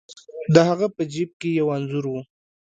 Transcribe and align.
د 0.53 0.55
هغه 0.69 0.87
په 0.95 1.03
جیب 1.11 1.29
کې 1.39 1.49
یو 1.59 1.67
انځور 1.75 2.05
و. 2.09 2.13